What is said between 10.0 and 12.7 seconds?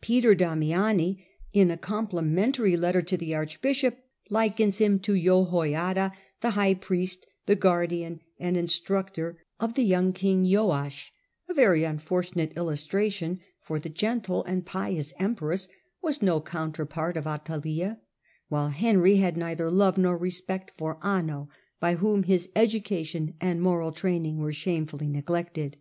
Digitized by VjOOQIC 62 HiLDEBRAND king Joash; a very unfortunate